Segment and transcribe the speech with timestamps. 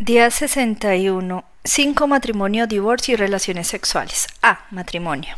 [0.00, 1.44] Día 61.
[1.64, 2.06] 5.
[2.06, 4.28] Matrimonio, divorcio y relaciones sexuales.
[4.42, 4.60] A.
[4.70, 5.34] Matrimonio.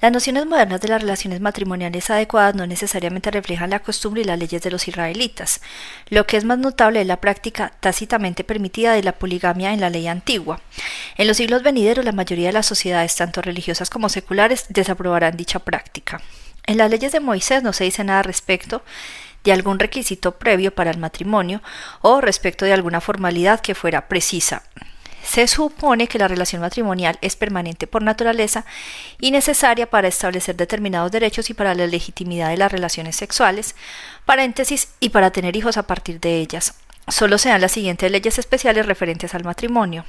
[0.00, 4.36] Las nociones modernas de las relaciones matrimoniales adecuadas no necesariamente reflejan la costumbre y las
[4.36, 5.60] leyes de los israelitas.
[6.08, 9.90] Lo que es más notable es la práctica tácitamente permitida de la poligamia en la
[9.90, 10.60] ley antigua.
[11.16, 15.60] En los siglos venideros, la mayoría de las sociedades, tanto religiosas como seculares, desaprobarán dicha
[15.60, 16.20] práctica.
[16.66, 18.82] En las leyes de Moisés no se dice nada respecto
[19.44, 21.62] de algún requisito previo para el matrimonio
[22.00, 24.62] o respecto de alguna formalidad que fuera precisa.
[25.22, 28.64] Se supone que la relación matrimonial es permanente por naturaleza
[29.20, 33.74] y necesaria para establecer determinados derechos y para la legitimidad de las relaciones sexuales,
[34.24, 36.74] paréntesis, y para tener hijos a partir de ellas.
[37.08, 40.04] Solo se dan las siguientes leyes especiales referentes al matrimonio.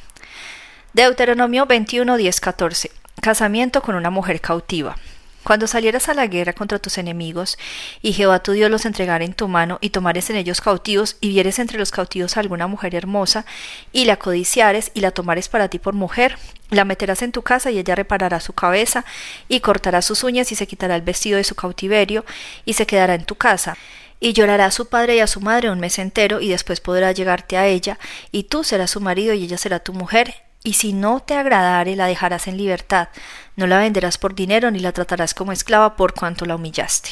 [0.94, 2.92] Deuteronomio 21, 10, 14.
[3.22, 4.96] Casamiento con una mujer cautiva.
[5.44, 7.58] Cuando salieras a la guerra contra tus enemigos,
[8.02, 11.30] y Jehová tu Dios los entregara en tu mano, y tomares en ellos cautivos, y
[11.30, 13.46] vieres entre los cautivos a alguna mujer hermosa,
[13.92, 16.38] y la codiciares, y la tomares para ti por mujer,
[16.70, 19.06] la meterás en tu casa, y ella reparará su cabeza,
[19.48, 22.26] y cortará sus uñas, y se quitará el vestido de su cautiverio,
[22.66, 23.78] y se quedará en tu casa.
[24.20, 27.14] Y llorará a su padre y a su madre un mes entero, y después podrá
[27.14, 27.98] llegarte a ella,
[28.32, 31.96] y tú serás su marido y ella será tu mujer, y si no te agradare
[31.96, 33.10] la dejarás en libertad,
[33.56, 37.12] no la venderás por dinero ni la tratarás como esclava por cuanto la humillaste.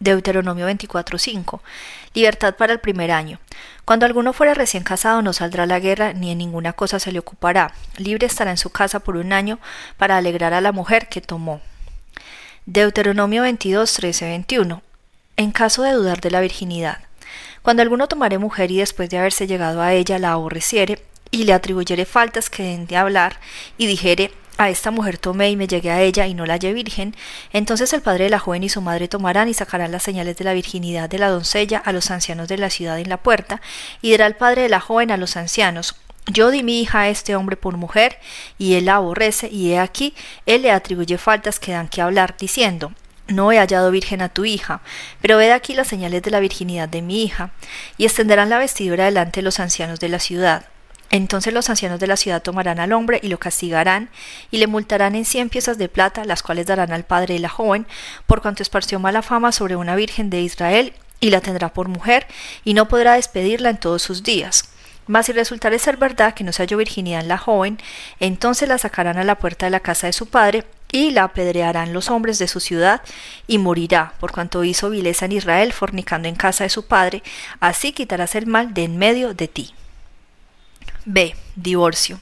[0.00, 1.60] Deuteronomio 24:5
[2.14, 3.40] Libertad para el primer año.
[3.84, 7.10] Cuando alguno fuera recién casado no saldrá a la guerra ni en ninguna cosa se
[7.10, 7.72] le ocupará.
[7.96, 9.58] Libre estará en su casa por un año
[9.96, 11.60] para alegrar a la mujer que tomó.
[12.66, 14.82] Deuteronomio 22, 21.
[15.36, 16.98] En caso de dudar de la virginidad.
[17.62, 21.02] Cuando alguno tomare mujer y después de haberse llegado a ella la aborreciere,
[21.34, 23.40] y le atribuyere faltas que den de hablar,
[23.76, 26.72] y dijere a esta mujer tomé y me llegué a ella y no la hallé
[26.72, 27.16] virgen,
[27.52, 30.44] entonces el padre de la joven y su madre tomarán y sacarán las señales de
[30.44, 33.60] la virginidad de la doncella a los ancianos de la ciudad en la puerta,
[34.00, 37.08] y dirá el padre de la joven a los ancianos, yo di mi hija a
[37.08, 38.20] este hombre por mujer,
[38.56, 40.14] y él la aborrece, y he aquí,
[40.46, 42.92] él le atribuye faltas que dan que hablar, diciendo,
[43.26, 44.82] no he hallado virgen a tu hija,
[45.20, 47.50] pero ved aquí las señales de la virginidad de mi hija,
[47.98, 50.66] y extenderán la vestidura delante de los ancianos de la ciudad.
[51.10, 54.10] Entonces los ancianos de la ciudad tomarán al hombre y lo castigarán,
[54.50, 57.48] y le multarán en cien piezas de plata, las cuales darán al padre de la
[57.48, 57.86] joven,
[58.26, 62.26] por cuanto esparció mala fama sobre una virgen de Israel, y la tendrá por mujer,
[62.64, 64.70] y no podrá despedirla en todos sus días.
[65.06, 67.78] Mas si resultare ser verdad que no se halló virginidad en la joven,
[68.20, 71.92] entonces la sacarán a la puerta de la casa de su padre, y la apedrearán
[71.92, 73.02] los hombres de su ciudad,
[73.46, 77.22] y morirá, por cuanto hizo vileza en Israel, fornicando en casa de su padre,
[77.60, 79.74] así quitarás el mal de en medio de ti.
[81.04, 81.34] B.
[81.56, 82.20] Divorcio.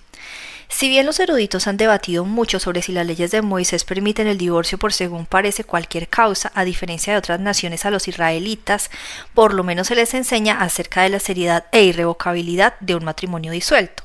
[0.72, 4.38] Si bien los eruditos han debatido mucho sobre si las leyes de Moisés permiten el
[4.38, 8.90] divorcio por según parece cualquier causa, a diferencia de otras naciones a los israelitas,
[9.34, 13.52] por lo menos se les enseña acerca de la seriedad e irrevocabilidad de un matrimonio
[13.52, 14.02] disuelto.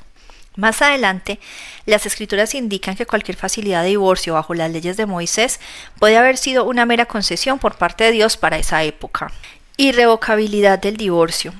[0.56, 1.40] Más adelante,
[1.86, 5.60] las escrituras indican que cualquier facilidad de divorcio bajo las leyes de Moisés
[5.98, 9.32] puede haber sido una mera concesión por parte de Dios para esa época.
[9.78, 11.54] Irrevocabilidad del divorcio.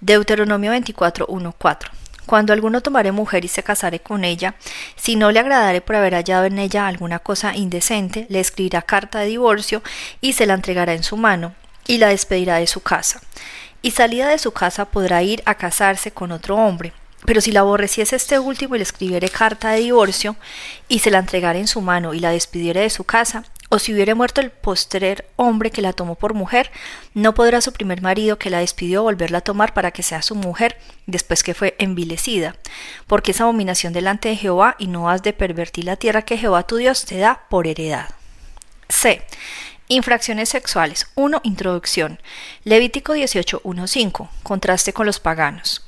[0.00, 2.01] Deuteronomio 24.1.4
[2.32, 4.54] cuando alguno tomare mujer y se casare con ella,
[4.96, 9.18] si no le agradare por haber hallado en ella alguna cosa indecente, le escribirá carta
[9.18, 9.82] de divorcio
[10.22, 11.54] y se la entregará en su mano,
[11.86, 13.20] y la despedirá de su casa.
[13.82, 16.94] Y salida de su casa podrá ir a casarse con otro hombre.
[17.26, 20.34] Pero si la aborreciese este último y le escribiere carta de divorcio,
[20.88, 23.94] y se la entregara en su mano y la despidiere de su casa, o si
[23.94, 26.70] hubiere muerto el postrer hombre que la tomó por mujer,
[27.14, 30.34] no podrá su primer marido que la despidió volverla a tomar para que sea su
[30.34, 32.54] mujer después que fue envilecida,
[33.06, 36.66] porque es abominación delante de Jehová y no has de pervertir la tierra que Jehová
[36.66, 38.10] tu Dios te da por heredad.
[38.90, 39.22] C.
[39.88, 41.06] Infracciones sexuales.
[41.14, 41.40] 1.
[41.42, 42.20] Introducción.
[42.64, 44.28] Levítico 18.1.5.
[44.42, 45.82] Contraste con los paganos.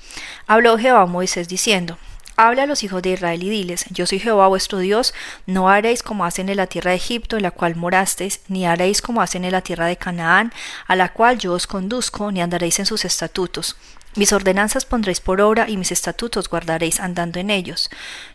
[0.47, 1.99] Habló Jehová a Moisés diciendo,
[2.37, 5.15] Habla a los hijos de Israel y diles, Yo soy Jehová vuestro Dios,
[5.47, 9.00] no haréis como hacen en la tierra de Egipto, en la cual morasteis, ni haréis
[9.03, 10.53] como hacen en la tierra de Canaán,
[10.87, 13.77] a la cual yo os conduzco, ni andaréis en sus estatutos.
[14.17, 17.88] Mis ordenanzas pondréis por obra, y mis estatutos guardaréis andando en ellos.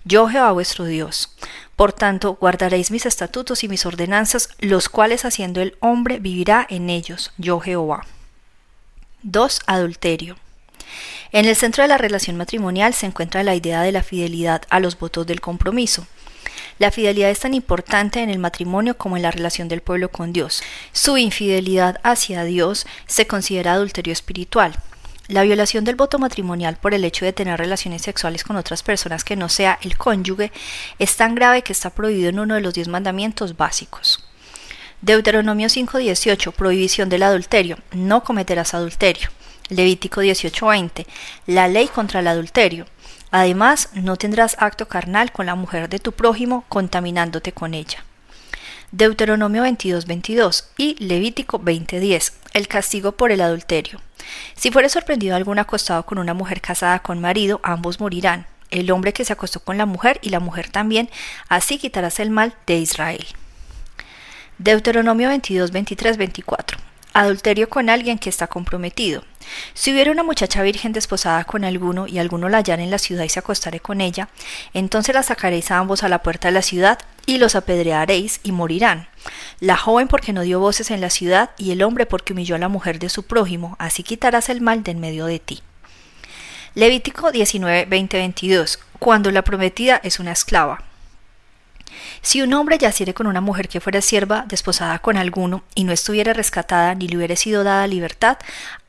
[0.06, 1.35] Yo Jehová vuestro Dios.
[1.75, 6.89] Por tanto, guardaréis mis estatutos y mis ordenanzas, los cuales haciendo el hombre vivirá en
[6.89, 8.06] ellos, yo Jehová.
[9.24, 9.62] 2.
[9.68, 10.38] Adulterio.
[11.31, 14.80] En el centro de la relación matrimonial se encuentra la idea de la fidelidad a
[14.80, 16.07] los votos del compromiso.
[16.80, 20.31] La fidelidad es tan importante en el matrimonio como en la relación del pueblo con
[20.31, 20.63] Dios.
[20.94, 24.75] Su infidelidad hacia Dios se considera adulterio espiritual.
[25.27, 29.24] La violación del voto matrimonial por el hecho de tener relaciones sexuales con otras personas
[29.24, 30.51] que no sea el cónyuge
[30.97, 34.24] es tan grave que está prohibido en uno de los diez mandamientos básicos.
[35.01, 37.77] Deuteronomio 5:18 Prohibición del adulterio.
[37.91, 39.30] No cometerás adulterio.
[39.69, 41.06] Levítico 18:20,
[41.48, 42.86] la ley contra el adulterio.
[43.31, 48.04] Además, no tendrás acto carnal con la mujer de tu prójimo contaminándote con ella.
[48.92, 54.01] Deuteronomio 22:22 y Levítico 20:10, el castigo por el adulterio.
[54.56, 59.13] Si fuere sorprendido algún acostado con una mujer casada con marido, ambos morirán, el hombre
[59.13, 61.10] que se acostó con la mujer y la mujer también,
[61.48, 63.25] así quitarás el mal de Israel.
[64.57, 66.88] Deuteronomio 22, 23, 24.
[67.13, 69.23] Adulterio con alguien que está comprometido.
[69.73, 73.23] Si hubiera una muchacha virgen desposada con alguno y alguno la hallara en la ciudad
[73.23, 74.29] y se acostare con ella,
[74.73, 78.51] entonces la sacaréis a ambos a la puerta de la ciudad y los apedrearéis y
[78.51, 79.07] morirán.
[79.59, 82.59] La joven porque no dio voces en la ciudad y el hombre porque humilló a
[82.59, 85.62] la mujer de su prójimo, así quitarás el mal de en medio de ti.
[86.75, 88.79] Levítico 19, 20, 22.
[89.00, 90.88] Cuando la prometida es una esclava.
[92.21, 95.94] Si un hombre yaciere con una mujer que fuera sierva, desposada con alguno, y no
[95.94, 98.38] estuviera rescatada ni le hubiera sido dada libertad,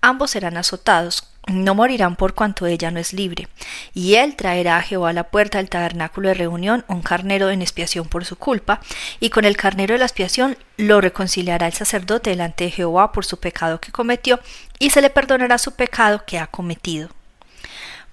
[0.00, 3.48] ambos serán azotados, no morirán por cuanto ella no es libre.
[3.94, 7.62] Y él traerá a Jehová a la puerta del tabernáculo de reunión un carnero en
[7.62, 8.80] expiación por su culpa,
[9.20, 13.24] y con el carnero de la expiación lo reconciliará el sacerdote delante de Jehová por
[13.24, 14.40] su pecado que cometió,
[14.78, 17.08] y se le perdonará su pecado que ha cometido.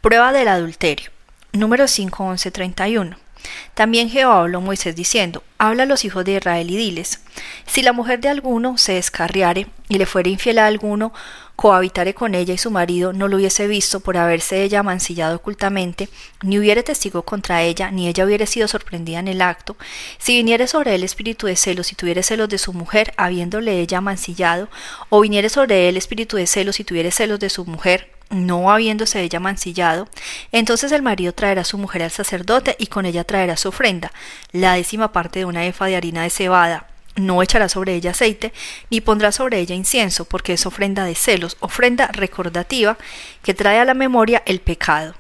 [0.01, 1.11] Prueba del adulterio.
[1.53, 3.26] Número 5, 31.
[3.73, 7.19] También Jehová habló a Moisés diciendo, Habla a los hijos de Israel y diles,
[7.65, 11.13] si la mujer de alguno se descarriare y le fuere infiel a alguno,
[11.55, 16.07] cohabitare con ella y su marido no lo hubiese visto por haberse ella mancillado ocultamente,
[16.43, 19.75] ni hubiere testigo contra ella, ni ella hubiere sido sorprendida en el acto,
[20.19, 24.01] si viniere sobre él espíritu de celos y tuviere celos de su mujer, habiéndole ella
[24.01, 24.69] mancillado,
[25.09, 29.21] o viniere sobre él espíritu de celos y tuviere celos de su mujer, no habiéndose
[29.21, 30.07] ella mancillado,
[30.51, 34.11] entonces el marido traerá a su mujer al sacerdote y con ella traerá su ofrenda,
[34.51, 36.87] la décima parte de una efa de harina de cebada.
[37.15, 38.53] No echará sobre ella aceite,
[38.91, 42.97] ni pondrá sobre ella incienso, porque es ofrenda de celos, ofrenda recordativa
[43.41, 45.15] que trae a la memoria el pecado.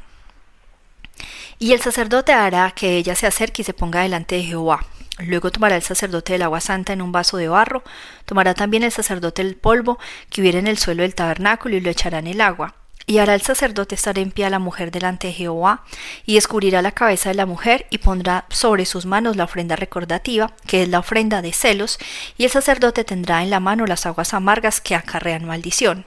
[1.57, 4.85] Y el sacerdote hará que ella se acerque y se ponga delante de Jehová.
[5.17, 7.83] Luego tomará el sacerdote del agua santa en un vaso de barro,
[8.25, 9.97] tomará también el sacerdote el polvo
[10.29, 12.75] que hubiera en el suelo del tabernáculo y lo echará en el agua
[13.07, 15.83] y hará el sacerdote estar en pie a la mujer delante de Jehová,
[16.25, 20.51] y descubrirá la cabeza de la mujer, y pondrá sobre sus manos la ofrenda recordativa,
[20.67, 21.99] que es la ofrenda de celos,
[22.37, 26.05] y el sacerdote tendrá en la mano las aguas amargas que acarrean maldición.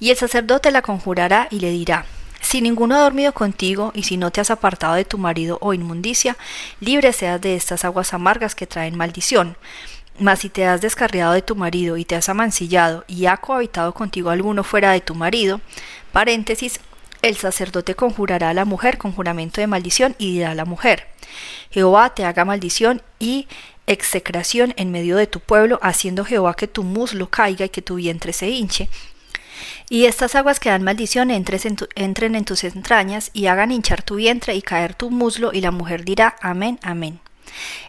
[0.00, 2.06] Y el sacerdote la conjurará y le dirá,
[2.40, 5.72] si ninguno ha dormido contigo y si no te has apartado de tu marido o
[5.72, 6.36] inmundicia,
[6.80, 9.56] libre seas de estas aguas amargas que traen maldición.
[10.18, 13.92] Mas si te has descarriado de tu marido y te has amancillado y ha cohabitado
[13.94, 15.60] contigo alguno fuera de tu marido,
[16.12, 16.80] paréntesis,
[17.22, 21.06] el sacerdote conjurará a la mujer con juramento de maldición y dirá a la mujer,
[21.70, 23.48] Jehová te haga maldición y
[23.86, 27.96] execración en medio de tu pueblo, haciendo Jehová que tu muslo caiga y que tu
[27.96, 28.88] vientre se hinche.
[29.88, 34.54] Y estas aguas que dan maldición entren en tus entrañas y hagan hinchar tu vientre
[34.54, 37.20] y caer tu muslo, y la mujer dirá, Amén, amén.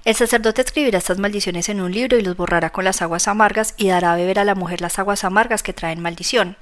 [0.03, 3.73] El sacerdote escribirá estas maldiciones en un libro y los borrará con las aguas amargas
[3.77, 6.57] y dará a beber a la mujer las aguas amargas que traen maldición.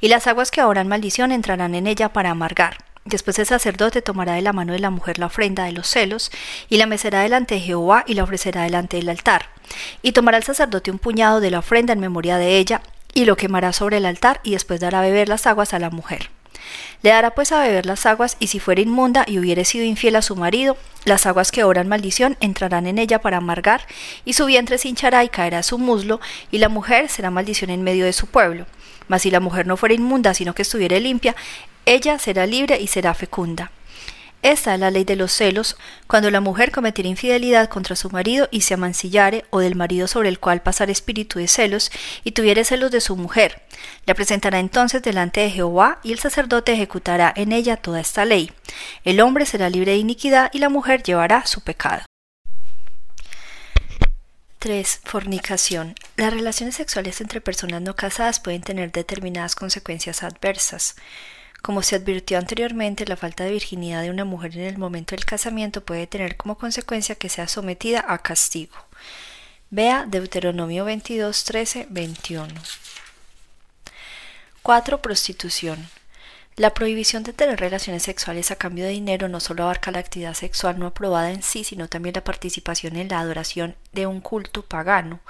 [0.00, 2.78] Y las aguas que ahora maldición entrarán en ella para amargar.
[3.06, 6.32] Después el sacerdote tomará de la mano de la mujer la ofrenda de los celos,
[6.68, 9.46] y la mecerá delante de Jehová y la ofrecerá delante del altar.
[10.02, 12.82] Y tomará el sacerdote un puñado de la ofrenda en memoria de ella,
[13.14, 15.90] y lo quemará sobre el altar, y después dará a beber las aguas a la
[15.90, 16.35] mujer.
[17.02, 20.16] Le dará pues a beber las aguas, y si fuera inmunda y hubiere sido infiel
[20.16, 23.86] a su marido, las aguas que oran maldición entrarán en ella para amargar,
[24.24, 27.82] y su vientre se hinchará y caerá su muslo, y la mujer será maldición en
[27.82, 28.66] medio de su pueblo.
[29.08, 31.36] Mas si la mujer no fuera inmunda, sino que estuviera limpia,
[31.84, 33.70] ella será libre y será fecunda.
[34.42, 35.76] Esta es la ley de los celos,
[36.06, 40.28] cuando la mujer cometiera infidelidad contra su marido y se amancillare, o del marido sobre
[40.28, 41.90] el cual pasar espíritu de celos,
[42.22, 43.62] y tuviere celos de su mujer.
[44.04, 48.52] La presentará entonces delante de Jehová, y el sacerdote ejecutará en ella toda esta ley.
[49.04, 52.04] El hombre será libre de iniquidad, y la mujer llevará su pecado.
[54.58, 55.00] 3.
[55.04, 55.94] Fornicación.
[56.16, 60.96] Las relaciones sexuales entre personas no casadas pueden tener determinadas consecuencias adversas.
[61.62, 65.24] Como se advirtió anteriormente, la falta de virginidad de una mujer en el momento del
[65.24, 68.76] casamiento puede tener como consecuencia que sea sometida a castigo.
[69.70, 72.54] Vea Deuteronomio 22, 13, 21.
[74.62, 75.02] 4.
[75.02, 75.88] Prostitución.
[76.56, 80.32] La prohibición de tener relaciones sexuales a cambio de dinero no solo abarca la actividad
[80.34, 84.62] sexual no aprobada en sí, sino también la participación en la adoración de un culto
[84.62, 85.20] pagano,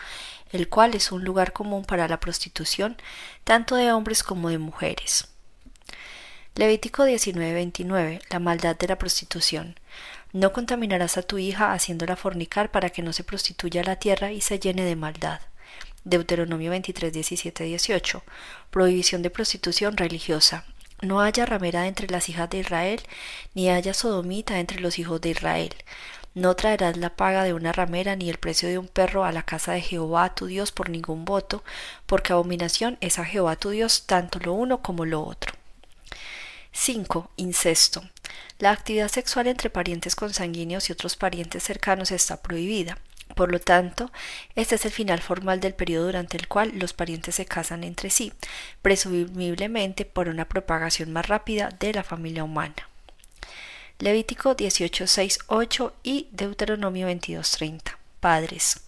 [0.53, 2.97] el cual es un lugar común para la prostitución,
[3.43, 5.29] tanto de hombres como de mujeres.
[6.57, 9.79] Levítico 19:29 La maldad de la prostitución.
[10.33, 14.41] No contaminarás a tu hija haciéndola fornicar para que no se prostituya la tierra y
[14.41, 15.43] se llene de maldad.
[16.05, 18.23] Deuteronomio 23, 17, 18.
[18.71, 20.65] Prohibición de prostitución religiosa.
[21.03, 23.03] No haya ramera entre las hijas de Israel,
[23.53, 25.75] ni haya sodomita entre los hijos de Israel.
[26.33, 29.43] No traerás la paga de una ramera ni el precio de un perro a la
[29.43, 31.63] casa de Jehová tu Dios por ningún voto,
[32.07, 35.53] porque abominación es a Jehová tu Dios tanto lo uno como lo otro.
[36.77, 37.31] 5.
[37.37, 38.05] Incesto.
[38.59, 42.99] La actividad sexual entre parientes consanguíneos y otros parientes cercanos está prohibida.
[43.35, 44.13] Por lo tanto,
[44.55, 48.11] este es el final formal del periodo durante el cual los parientes se casan entre
[48.11, 48.33] sí,
[48.83, 52.89] presumiblemente por una propagación más rápida de la familia humana.
[53.99, 57.97] Levítico 18.6.8 y Deuteronomio 22.30.
[58.21, 58.83] Padres.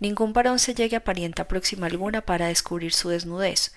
[0.00, 3.74] Ningún varón se llegue a parienta próxima alguna para descubrir su desnudez.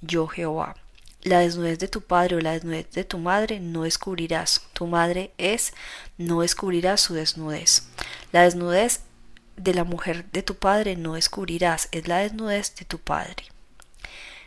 [0.00, 0.76] Yo Jehová.
[1.22, 4.62] La desnudez de tu padre o la desnudez de tu madre no descubrirás.
[4.72, 5.72] Tu madre es,
[6.18, 7.84] no descubrirás su desnudez.
[8.32, 9.02] La desnudez
[9.56, 13.44] de la mujer de tu padre no descubrirás, es la desnudez de tu padre.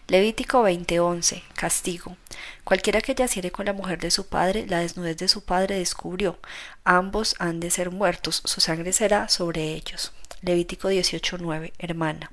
[0.08, 2.18] Levítico 20:11 Castigo.
[2.64, 6.38] Cualquiera que yaciere con la mujer de su padre, la desnudez de su padre descubrió.
[6.84, 10.12] Ambos han de ser muertos, su sangre será sobre ellos.
[10.42, 12.32] Levítico 18:9 Hermana.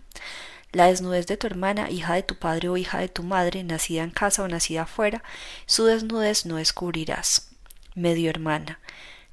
[0.73, 4.03] La desnudez de tu hermana, hija de tu padre o hija de tu madre, nacida
[4.03, 5.23] en casa o nacida afuera,
[5.67, 7.51] su desnudez no descubrirás.
[7.95, 8.81] Medio hermana.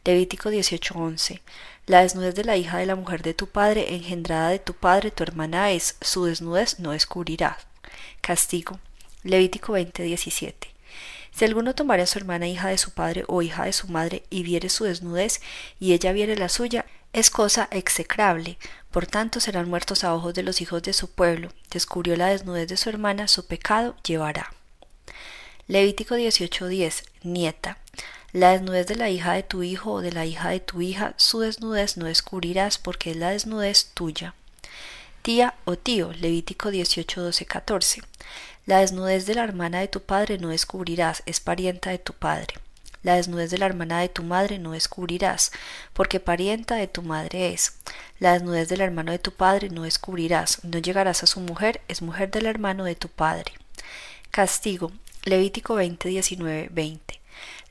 [0.03, 1.39] Levítico 18:11
[1.85, 5.11] La desnudez de la hija de la mujer de tu padre, engendrada de tu padre,
[5.11, 7.67] tu hermana es, su desnudez no descubrirás.
[8.19, 8.79] Castigo.
[9.23, 10.53] Levítico 20:17.
[11.31, 14.23] Si alguno tomare a su hermana hija de su padre o hija de su madre
[14.29, 15.39] y viere su desnudez
[15.79, 18.57] y ella viere la suya, es cosa execrable,
[18.91, 21.49] por tanto serán muertos a ojos de los hijos de su pueblo.
[21.71, 24.53] Descubrió la desnudez de su hermana, su pecado llevará.
[25.67, 27.03] Levítico 18:10.
[27.23, 27.77] Nieta.
[28.31, 31.13] La desnudez de la hija de tu hijo o de la hija de tu hija,
[31.17, 34.35] su desnudez no descubrirás porque es la desnudez tuya
[35.21, 38.01] tía o tío, Levítico 18, 12, 14.
[38.65, 42.55] La desnudez de la hermana de tu padre no descubrirás, es parienta de tu padre.
[43.01, 45.51] La desnudez de la hermana de tu madre no descubrirás,
[45.93, 47.77] porque parienta de tu madre es.
[48.19, 52.01] La desnudez del hermano de tu padre no descubrirás, no llegarás a su mujer, es
[52.01, 53.53] mujer del hermano de tu padre.
[54.31, 54.91] Castigo.
[55.23, 57.18] Levítico 20, 19, 20.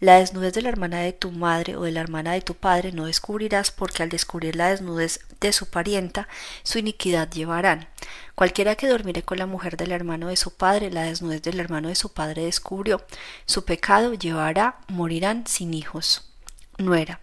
[0.01, 2.93] La desnudez de la hermana de tu madre o de la hermana de tu padre
[2.93, 6.29] no descubrirás porque al descubrir la desnudez de su parienta,
[6.63, 7.89] su iniquidad llevarán.
[8.37, 11.89] Cualquiera que dormire con la mujer del hermano de su padre, la desnudez del hermano
[11.89, 13.05] de su padre descubrió.
[13.47, 16.31] Su pecado llevará, morirán sin hijos.
[16.79, 17.21] Nuera.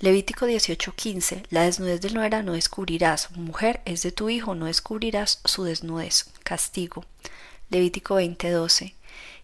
[0.00, 5.40] Levítico 18:15 La desnudez de nuera no descubrirás, mujer es de tu hijo, no descubrirás
[5.44, 6.30] su desnudez.
[6.42, 7.04] Castigo.
[7.68, 8.94] Levítico 20:12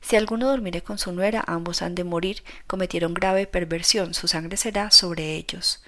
[0.01, 4.57] si alguno durmiere con su nuera, ambos han de morir, cometieron grave perversión, su sangre
[4.57, 5.83] será sobre ellos.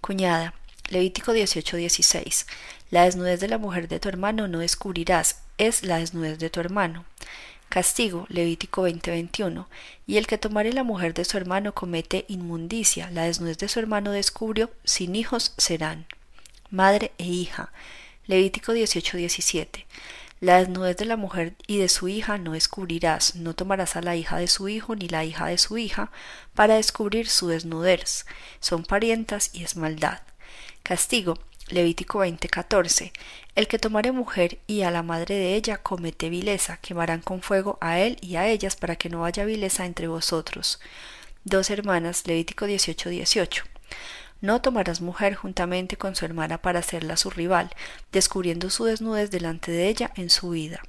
[0.00, 0.54] Cuñada,
[0.88, 2.46] Levítico 18:16.
[2.90, 6.60] La desnudez de la mujer de tu hermano no descubrirás, es la desnudez de tu
[6.60, 7.04] hermano.
[7.70, 9.66] Castigo, Levítico 20:21.
[10.06, 13.80] Y el que tomare la mujer de su hermano comete inmundicia, la desnudez de su
[13.80, 16.06] hermano descubrió, sin hijos serán.
[16.70, 17.72] Madre e hija.
[18.26, 19.86] Levítico 18:17.
[20.44, 24.14] La desnudez de la mujer y de su hija no descubrirás, no tomarás a la
[24.14, 26.10] hija de su hijo ni la hija de su hija
[26.52, 28.26] para descubrir su desnudez.
[28.60, 30.20] Son parientas y es maldad.
[30.82, 31.38] Castigo.
[31.68, 33.12] Levítico 20:14.
[33.54, 37.78] El que tomare mujer y a la madre de ella comete vileza, quemarán con fuego
[37.80, 40.78] a él y a ellas para que no haya vileza entre vosotros.
[41.44, 42.26] Dos hermanas.
[42.26, 43.64] Levítico 18:18.
[44.44, 47.70] No tomarás mujer juntamente con su hermana para hacerla su rival,
[48.12, 50.82] descubriendo su desnudez delante de ella en su vida.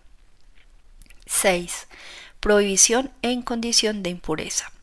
[1.25, 1.87] 6.
[2.41, 4.73] Prohibición en condición de impureza.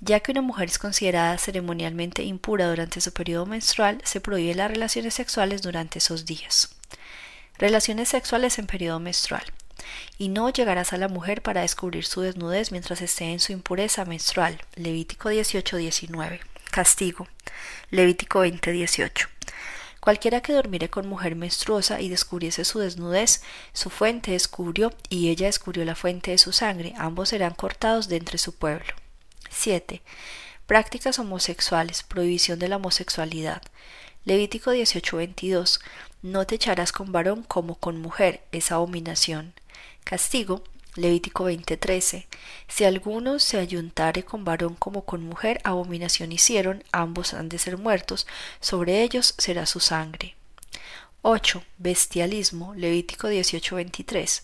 [0.00, 4.70] Ya que una mujer es considerada ceremonialmente impura durante su periodo menstrual, se prohíbe las
[4.70, 6.76] relaciones sexuales durante esos días.
[7.56, 9.44] Relaciones sexuales en periodo menstrual.
[10.18, 14.04] Y no llegarás a la mujer para descubrir su desnudez mientras esté en su impureza
[14.04, 14.60] menstrual.
[14.74, 16.40] Levítico 18-19.
[16.72, 17.28] Castigo.
[17.90, 19.28] Levítico 20:18.
[20.00, 23.42] Cualquiera que durmiere con mujer menstruosa y descubriese su desnudez,
[23.74, 28.16] su fuente descubrió y ella descubrió la fuente de su sangre, ambos serán cortados de
[28.16, 28.94] entre su pueblo.
[29.50, 30.00] 7.
[30.64, 33.60] Prácticas homosexuales, prohibición de la homosexualidad.
[34.24, 35.78] Levítico 18:22.
[36.22, 39.52] No te echarás con varón como con mujer, es abominación.
[40.04, 40.64] Castigo,
[40.94, 42.26] Levítico 20:13
[42.68, 47.78] Si alguno se ayuntare con varón como con mujer, abominación hicieron, ambos han de ser
[47.78, 48.26] muertos,
[48.60, 50.36] sobre ellos será su sangre.
[51.22, 51.62] 8.
[51.78, 52.74] Bestialismo.
[52.74, 54.42] Levítico 18:23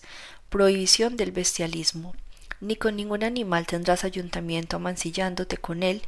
[0.49, 2.15] Prohibición del bestialismo.
[2.61, 6.01] Ni con ningún animal tendrás ayuntamiento amancillándote con él,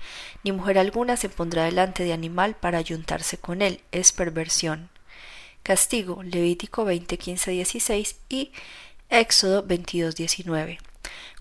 [0.43, 4.89] ni mujer alguna se pondrá delante de animal para ayuntarse con él, es perversión.
[5.63, 8.51] Castigo, Levítico 20, 15, 16 y
[9.11, 10.79] Éxodo 22, 19.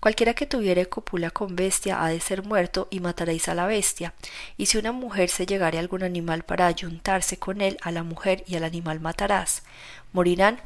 [0.01, 4.13] Cualquiera que tuviere copula con bestia ha de ser muerto y mataréis a la bestia.
[4.57, 8.03] Y si una mujer se llegare a algún animal para ayuntarse con él, a la
[8.03, 9.63] mujer y al animal matarás.
[10.11, 10.59] Morirán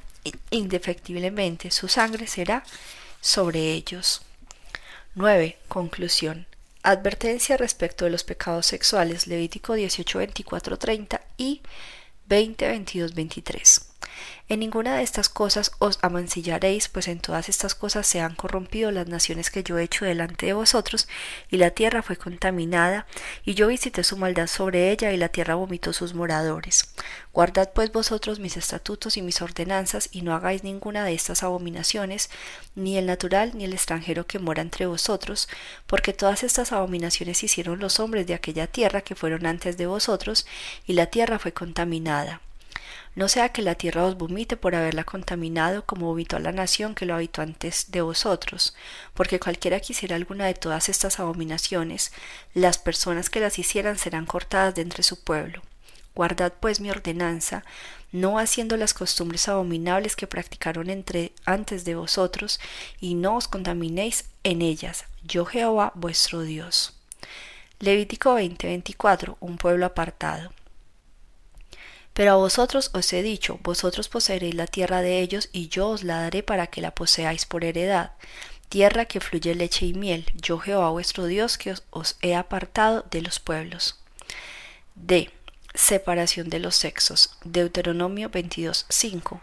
[0.50, 2.63] indefectiblemente, su sangre será
[3.21, 4.24] sobre ellos.
[5.13, 5.59] 9.
[5.67, 6.47] Conclusión.
[6.81, 11.62] Advertencia respecto de los pecados sexuales, Levítico 18, 24, 30 y
[12.25, 13.95] 20, 22, 23.
[14.48, 18.92] En ninguna de estas cosas os amancillaréis, pues en todas estas cosas se han corrompido
[18.92, 21.08] las naciones que yo he hecho delante de vosotros,
[21.50, 23.08] y la tierra fue contaminada,
[23.44, 26.94] y yo visité su maldad sobre ella, y la tierra vomitó sus moradores.
[27.34, 32.30] Guardad pues vosotros mis estatutos y mis ordenanzas, y no hagáis ninguna de estas abominaciones,
[32.75, 35.50] ni el natural ni el extranjero que mora entre vosotros,
[35.88, 40.46] porque todas estas abominaciones hicieron los hombres de aquella tierra que fueron antes de vosotros,
[40.86, 42.42] y la tierra fue contaminada
[43.15, 47.05] no sea que la tierra os vomite por haberla contaminado como vomitó la nación que
[47.05, 48.75] lo habitó antes de vosotros,
[49.13, 52.12] porque cualquiera que hiciera alguna de todas estas abominaciones,
[52.53, 55.62] las personas que las hicieran serán cortadas de entre su pueblo.
[56.13, 57.63] Guardad pues mi ordenanza,
[58.12, 62.60] no haciendo las costumbres abominables que practicaron entre antes de vosotros,
[63.00, 66.93] y no os contaminéis en ellas, yo Jehová vuestro Dios.
[67.79, 70.53] Levítico 20:24, un pueblo apartado.
[72.15, 76.03] Pero a vosotros os he dicho, vosotros poseeréis la tierra de ellos, y yo os
[76.03, 78.13] la daré para que la poseáis por heredad,
[78.69, 83.22] tierra que fluye leche y miel, yo Jehová vuestro Dios que os, he apartado de
[83.22, 84.00] los pueblos.
[84.95, 85.29] D.
[85.74, 87.38] Separación de los sexos.
[87.43, 89.41] Deuteronomio 22.5.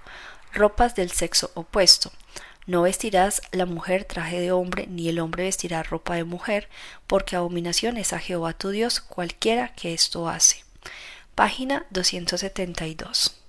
[0.54, 2.10] Ropas del sexo opuesto.
[2.66, 6.70] No vestirás la mujer traje de hombre, ni el hombre vestirá ropa de mujer,
[7.06, 10.64] porque abominación es a Jehová tu Dios cualquiera que esto hace.
[11.34, 13.41] Página 272.